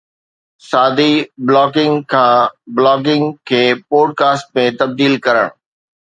[0.69, 1.13] سادي
[1.47, 2.35] بلاگنگ کان
[2.75, 5.47] بلاگنگ کي پوڊ ڪاسٽنگ ۾ تبديل ڪرڻ